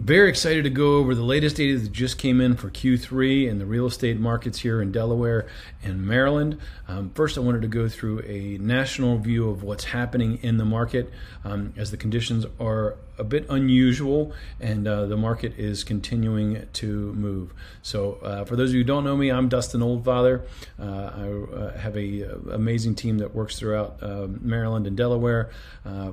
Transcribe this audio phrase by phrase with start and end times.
[0.00, 3.58] Very excited to go over the latest data that just came in for Q3 in
[3.58, 5.46] the real estate markets here in Delaware
[5.82, 6.58] and Maryland.
[6.88, 10.64] Um, first, I wanted to go through a national view of what's happening in the
[10.64, 11.12] market
[11.44, 17.12] um, as the conditions are a bit unusual and uh, the market is continuing to
[17.12, 17.52] move.
[17.82, 20.42] So, uh, for those of you who don't know me, I'm Dustin Oldfather.
[20.78, 25.50] Uh, I uh, have a uh, amazing team that works throughout um, Maryland and Delaware,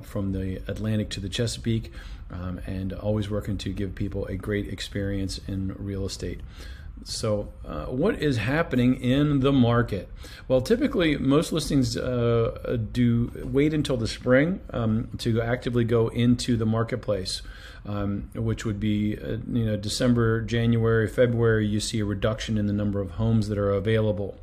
[0.02, 1.92] from the Atlantic to the Chesapeake
[2.30, 6.40] um, and always working to give people a great experience in real estate.
[7.04, 10.08] So, uh, what is happening in the market?
[10.46, 16.56] Well, typically, most listings uh, do wait until the spring um, to actively go into
[16.56, 17.42] the marketplace,
[17.86, 21.66] um, which would be uh, you know December, January, February.
[21.66, 24.38] You see a reduction in the number of homes that are available.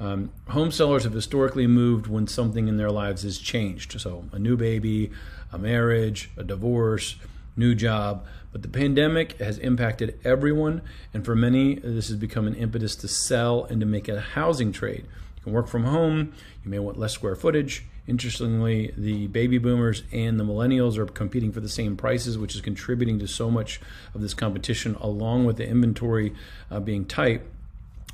[0.00, 4.00] Um, home sellers have historically moved when something in their lives has changed.
[4.00, 5.10] So, a new baby,
[5.52, 7.16] a marriage, a divorce,
[7.56, 8.26] new job.
[8.52, 10.82] But the pandemic has impacted everyone,
[11.14, 14.72] and for many, this has become an impetus to sell and to make a housing
[14.72, 15.06] trade.
[15.36, 16.32] You can work from home,
[16.64, 17.84] you may want less square footage.
[18.06, 22.60] Interestingly, the baby boomers and the millennials are competing for the same prices, which is
[22.60, 23.80] contributing to so much
[24.14, 26.34] of this competition, along with the inventory
[26.70, 27.42] uh, being tight.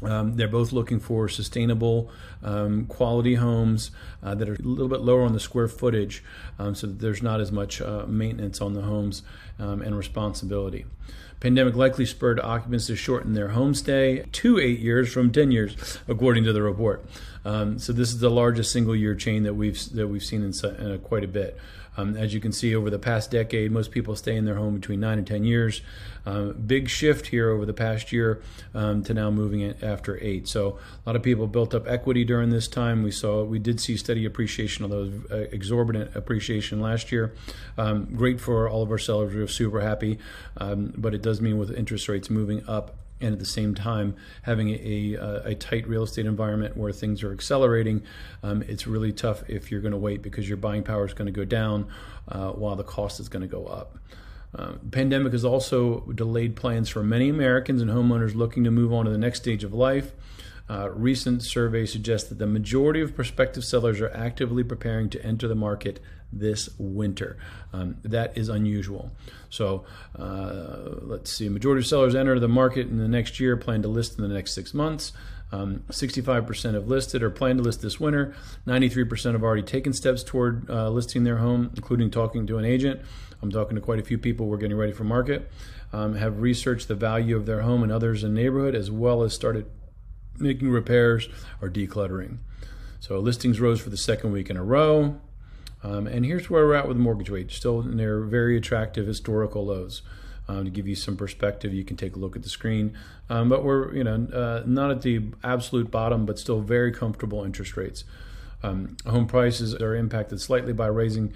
[0.02, 2.10] Um, they're both looking for sustainable,
[2.42, 3.90] um, quality homes
[4.22, 6.22] uh, that are a little bit lower on the square footage,
[6.58, 9.22] um, so that there's not as much uh, maintenance on the homes
[9.58, 10.84] um, and responsibility.
[11.40, 15.98] Pandemic likely spurred occupants to shorten their home stay to eight years from ten years,
[16.08, 17.04] according to the report.
[17.44, 20.98] Um, so this is the largest single-year chain that we've that we've seen in, in
[21.00, 21.58] quite a bit.
[21.96, 24.74] Um, as you can see, over the past decade, most people stay in their home
[24.74, 25.80] between nine and 10 years.
[26.24, 28.42] Um, big shift here over the past year
[28.74, 30.48] um, to now moving it after eight.
[30.48, 33.02] So a lot of people built up equity during this time.
[33.02, 37.32] We saw, we did see steady appreciation, although uh, exorbitant appreciation last year.
[37.78, 39.34] Um, great for all of our sellers.
[39.34, 40.18] We are super happy,
[40.56, 44.14] um, but it does mean with interest rates moving up and at the same time
[44.42, 48.02] having a, a, a, tight real estate environment where things are accelerating,
[48.42, 51.26] um, it's really tough if you're going to wait because your buying power is going
[51.26, 51.86] to go down
[52.28, 53.96] uh, while the cost is going to go up.
[54.54, 59.04] Uh, pandemic has also delayed plans for many Americans and homeowners looking to move on
[59.04, 60.12] to the next stage of life.
[60.68, 65.46] Uh, recent surveys suggest that the majority of prospective sellers are actively preparing to enter
[65.46, 66.00] the market
[66.32, 67.36] this winter.
[67.72, 69.12] Um, that is unusual.
[69.48, 69.84] So
[70.18, 71.48] uh, let's see.
[71.48, 74.34] Majority of sellers enter the market in the next year, plan to list in the
[74.34, 75.12] next six months.
[75.52, 78.34] Um, 65% have listed or plan to list this winter.
[78.66, 83.00] 93% have already taken steps toward uh, listing their home, including talking to an agent.
[83.40, 84.46] I'm talking to quite a few people.
[84.46, 85.48] We're getting ready for market.
[85.92, 89.22] Um, have researched the value of their home and others in the neighborhood, as well
[89.22, 89.66] as started
[90.38, 91.28] making repairs
[91.60, 92.38] or decluttering.
[93.00, 95.20] So listings rose for the second week in a row.
[95.82, 100.02] Um, and here's where we're at with mortgage rates, still near very attractive historical lows.
[100.48, 102.96] Um, to give you some perspective, you can take a look at the screen.
[103.28, 107.44] Um, but we're, you know, uh, not at the absolute bottom, but still very comfortable
[107.44, 108.04] interest rates.
[108.66, 111.32] Um, home prices are impacted slightly by raising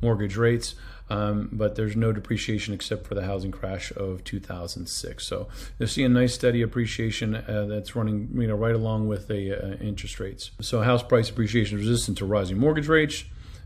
[0.00, 0.74] mortgage rates,
[1.10, 5.24] um, but there's no depreciation except for the housing crash of 2006.
[5.24, 5.48] So
[5.78, 9.52] you'll see a nice steady appreciation uh, that's running, you know, right along with the
[9.52, 10.50] uh, interest rates.
[10.60, 13.24] So house price appreciation is resistant to rising mortgage rates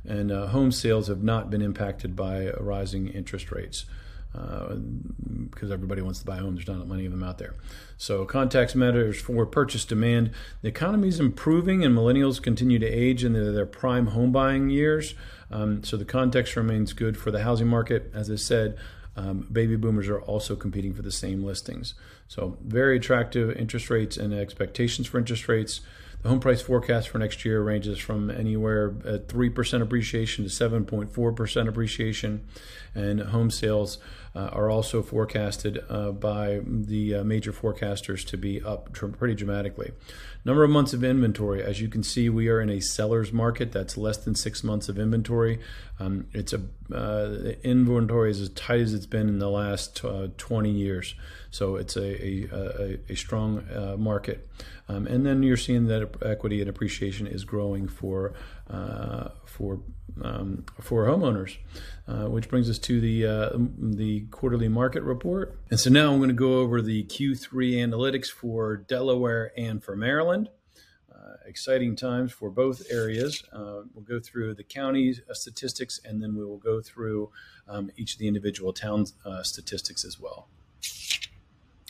[0.09, 3.87] and uh, home sales have not been impacted by rising interest rates
[4.37, 6.65] because uh, everybody wants to buy homes.
[6.65, 7.55] There's not many of them out there.
[7.97, 10.31] So context matters for purchase demand.
[10.63, 14.69] The economy is improving, and millennials continue to age in their, their prime home buying
[14.71, 15.15] years.
[15.51, 18.11] Um, so the context remains good for the housing market.
[18.15, 18.77] As I said,
[19.17, 21.95] um, baby boomers are also competing for the same listings.
[22.29, 25.81] So very attractive interest rates and expectations for interest rates.
[26.23, 31.69] The home price forecast for next year ranges from anywhere at 3% appreciation to 7.4%
[31.69, 32.45] appreciation.
[32.95, 33.99] And home sales
[34.37, 39.35] uh, are also forecasted uh, by the uh, major forecasters to be up tr- pretty
[39.35, 39.93] dramatically.
[40.45, 41.63] Number of months of inventory.
[41.63, 44.89] As you can see, we are in a seller's market that's less than six months
[44.91, 45.59] of inventory.
[45.99, 46.61] Um, it's a
[46.95, 51.15] uh, inventory is as tight as it's been in the last uh, 20 years.
[51.51, 54.47] So it's a, a, a, a strong uh, market.
[54.89, 58.35] Um, and then you're seeing that equity and appreciation is growing for
[58.71, 59.81] uh, for
[60.23, 61.57] um, for homeowners,
[62.09, 65.59] uh, which brings us to the uh, the quarterly market report.
[65.71, 69.95] And so now I'm going to go over the Q3 analytics for Delaware and for
[69.95, 70.49] Maryland.
[71.15, 73.43] Uh, exciting times for both areas.
[73.53, 77.31] Uh, we'll go through the county statistics and then we will go through
[77.69, 79.07] um, each of the individual town
[79.43, 80.49] statistics as well.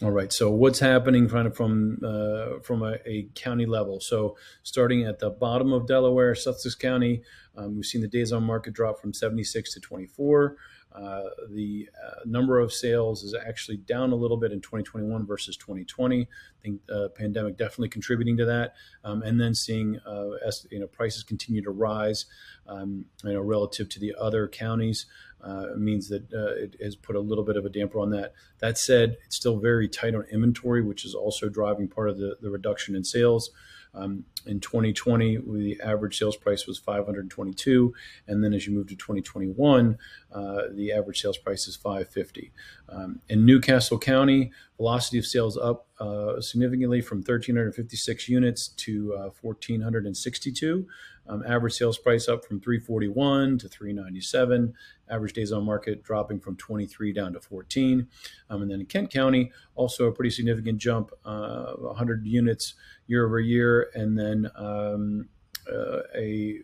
[0.03, 0.31] All right.
[0.31, 3.99] So what's happening kind of from uh, from a, a, county level?
[3.99, 7.23] So starting at the bottom of Delaware, Sussex County,
[7.57, 10.57] um, we've seen the days on market drop from 76 to 24.
[10.97, 15.57] Uh, the uh, number of sales is actually down a little bit in 2021 versus
[15.57, 16.23] 2020.
[16.23, 16.27] I
[16.63, 20.87] think the pandemic definitely contributing to that, um, and then seeing uh, as, you know
[20.87, 22.25] prices continue to rise,
[22.67, 25.07] um, you know relative to the other counties.
[25.43, 28.33] Uh, means that uh, it has put a little bit of a damper on that.
[28.59, 32.37] That said, it's still very tight on inventory, which is also driving part of the,
[32.41, 33.51] the reduction in sales.
[33.97, 37.93] Um, in 2020, the average sales price was 522,
[38.29, 39.99] and then as you move to 2021,
[40.33, 42.53] uh, the average sales price is 550.
[42.89, 49.15] Um, in New Castle County, velocity of sales up uh, significantly from 1,356 units to
[49.15, 50.87] uh, 1,462.
[51.29, 54.75] Um, average sales price up from 341 to 397.
[55.11, 58.07] Average days on market dropping from 23 down to 14.
[58.51, 62.75] Um, and then in Kent County, also a pretty significant jump, uh, 100 units
[63.07, 65.29] year over year, and then um,
[65.71, 66.61] uh, a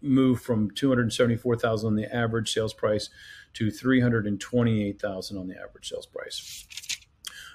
[0.00, 3.08] move from 274,000 on the average sales price
[3.54, 6.66] to 328,000 on the average sales price.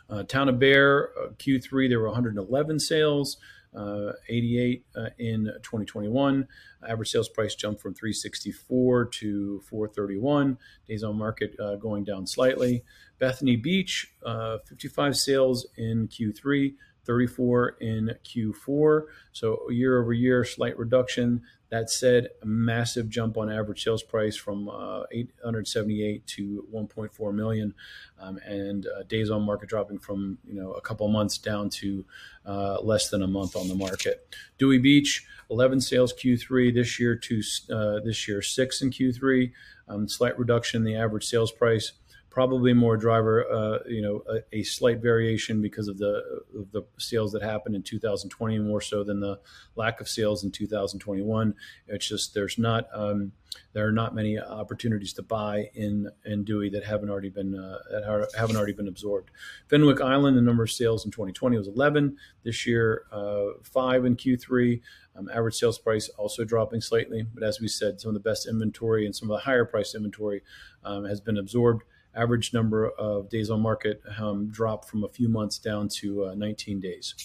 [0.10, 3.38] Uh, Town of Bear, uh, Q3, there were 111 sales.
[3.76, 6.48] Uh, 88 uh, in 2021.
[6.88, 10.58] Average sales price jumped from 364 to 431.
[10.88, 12.84] Days on market uh, going down slightly.
[13.20, 14.12] Bethany Beach,
[14.66, 16.74] 55 sales in Q3.
[17.10, 19.06] 34 in Q4.
[19.32, 21.42] So year over year, slight reduction.
[21.70, 27.74] That said, massive jump on average sales price from uh, 878 to 1.4 million,
[28.20, 32.06] um, and uh, days on market dropping from you know a couple months down to
[32.46, 34.36] uh, less than a month on the market.
[34.60, 37.42] Dewey Beach, 11 sales Q3 this year to
[37.74, 39.52] uh, this year six in Q3.
[39.88, 41.94] Um, slight reduction in the average sales price
[42.30, 46.84] probably more driver, uh, you know, a, a, slight variation because of the of the
[46.98, 49.40] sales that happened in 2020 more so than the
[49.76, 51.54] lack of sales in 2021.
[51.88, 53.32] It's just there's not um,
[53.74, 57.80] there are not many opportunities to buy in in Dewey that haven't already been uh,
[57.90, 59.32] that haven't already been absorbed.
[59.68, 62.16] Fenwick Island, the number of sales in 2020 was 11.
[62.44, 64.82] This year, uh, five in Q3.
[65.16, 68.48] Um, average sales price also dropping slightly, but as we said, some of the best
[68.48, 70.42] inventory and some of the higher priced inventory
[70.86, 71.84] um, has been absorbed
[72.16, 76.34] average number of days on market um, dropped from a few months down to uh,
[76.36, 77.16] 19 days.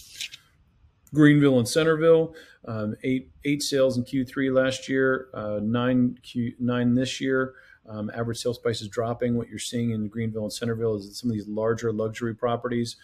[1.12, 2.34] Greenville and Centreville,
[2.66, 7.54] um, eight eight sales in Q3 last year, uh, nine Q nine this year.
[7.88, 9.36] Um, average sales prices dropping.
[9.36, 12.96] What you're seeing in Greenville and Centreville is some of these larger luxury properties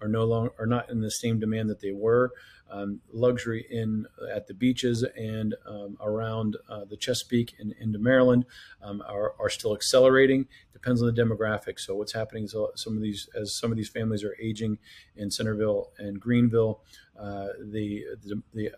[0.00, 2.32] are no longer are not in the same demand that they were.
[2.68, 8.44] Um, luxury in at the beaches and um, around uh, the Chesapeake and into Maryland
[8.82, 10.48] um, are, are still accelerating.
[10.72, 11.80] Depends on the demographics.
[11.80, 14.78] So what's happening is uh, some of these as some of these families are aging
[15.14, 16.82] in Centreville and Greenville,
[17.18, 18.72] uh, the the the,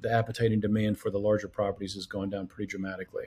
[0.00, 3.26] the appetite and demand for the larger properties has gone down pretty dramatically.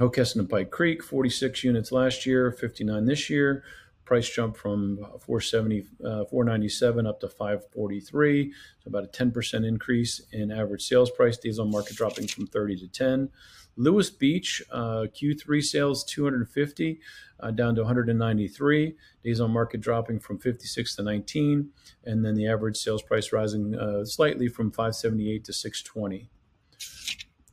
[0.00, 3.62] Hockessin and Pike Creek, 46 units last year, 59 this year
[4.10, 10.50] price jump from 470 uh, 497 up to 543 so about a 10% increase in
[10.50, 11.36] average sales price.
[11.36, 13.28] Days on market dropping from 30 to 10
[13.76, 17.00] Lewes beach uh, q3 sales 250
[17.38, 21.70] uh, down to 193 days on market dropping from 56 to 19
[22.04, 26.28] and then the average sales price rising uh, slightly from 578 to 620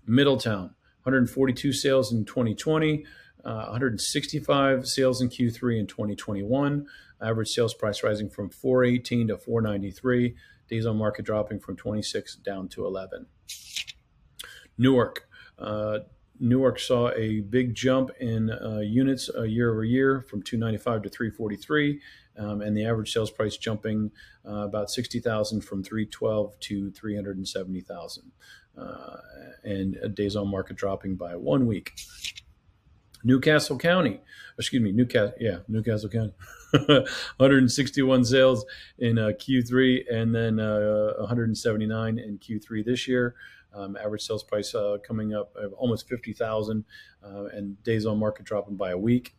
[0.08, 0.74] middletown
[1.04, 3.06] 142 sales in 2020
[3.48, 6.86] uh, 165 sales in Q3 in 2021.
[7.22, 10.36] Average sales price rising from 418 to 493.
[10.70, 13.26] Days on market dropping from 26 down to 11.
[14.78, 15.30] Newark.
[15.58, 16.00] Uh,
[16.40, 21.10] Newark saw a big jump in uh, units uh, year over year from 295 to
[21.10, 22.00] 343,
[22.38, 24.12] um, and the average sales price jumping
[24.48, 28.32] uh, about 60,000 from 312 to 370,000,
[28.78, 29.18] uh,
[29.64, 31.94] and days on market dropping by one week.
[33.28, 34.22] New Castle County,
[34.58, 36.32] excuse me, Newcastle, yeah, Newcastle County,
[36.72, 38.66] 161 sales
[39.00, 43.36] in uh, Q3 and then uh, 179 in Q3 this year.
[43.76, 46.86] Um, average sales price uh, coming up almost 50,000
[47.22, 49.36] uh, and days on market dropping by a week.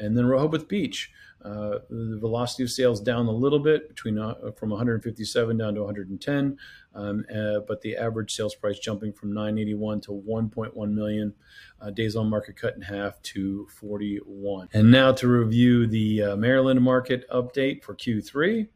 [0.00, 1.12] And then Rehoboth Beach,
[1.44, 5.82] uh, the velocity of sales down a little bit between uh, from 157 down to
[5.82, 6.58] 110,
[6.94, 11.34] um, uh, but the average sales price jumping from 981 to 1.1 million.
[11.80, 14.68] Uh, days on market cut in half to 41.
[14.74, 18.68] And now to review the uh, Maryland market update for Q3.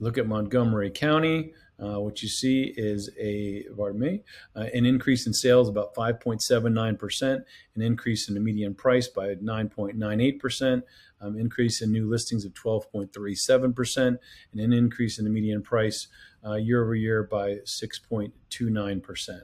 [0.00, 1.52] Look at Montgomery County.
[1.80, 4.20] Uh, what you see is a, pardon me,
[4.56, 7.44] uh, an increase in sales about 5.79%,
[7.74, 10.82] an increase in the median price by 9.98%,
[11.20, 14.18] um, increase in new listings of 12.37%,
[14.52, 16.08] and an increase in the median price
[16.44, 19.42] uh, year over year by 6.29%.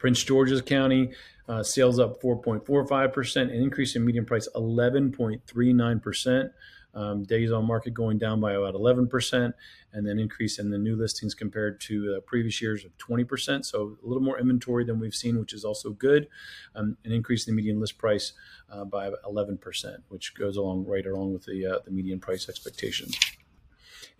[0.00, 1.10] Prince George's County,
[1.48, 6.50] uh, sales up 4.45%, an increase in median price 11.39%.
[6.92, 9.52] Um, days on market going down by about 11%,
[9.92, 13.64] and then increase in the new listings compared to uh, previous years of 20%.
[13.64, 16.26] So a little more inventory than we've seen, which is also good.
[16.74, 18.32] Um, an increase in the median list price
[18.72, 23.16] uh, by 11%, which goes along right along with the, uh, the median price expectations.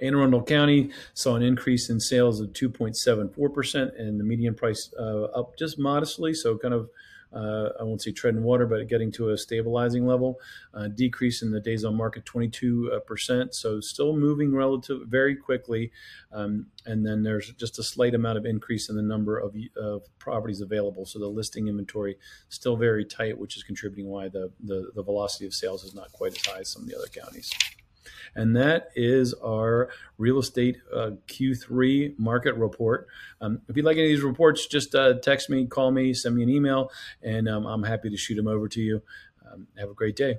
[0.00, 5.24] Anne Arundel County saw an increase in sales of 2.74%, and the median price uh,
[5.24, 6.90] up just modestly, so kind of
[7.32, 10.40] uh, I won't say treading water, but getting to a stabilizing level.
[10.74, 15.92] Uh, decrease in the days on market 22%, so still moving relative very quickly.
[16.32, 20.02] Um, and then there's just a slight amount of increase in the number of, of
[20.18, 21.06] properties available.
[21.06, 22.16] So the listing inventory
[22.48, 26.12] still very tight, which is contributing why the, the, the velocity of sales is not
[26.12, 27.52] quite as high as some of the other counties.
[28.34, 33.08] And that is our real estate uh, Q3 market report.
[33.40, 36.36] Um, if you'd like any of these reports, just uh, text me, call me, send
[36.36, 36.90] me an email,
[37.22, 39.02] and um, I'm happy to shoot them over to you.
[39.50, 40.38] Um, have a great day.